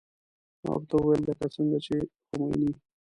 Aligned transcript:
ما 0.63 0.71
ورته 0.73 0.93
وويل 0.97 1.21
لکه 1.29 1.45
څنګه 1.55 1.77
چې 1.85 1.95
خميني. 2.27 2.71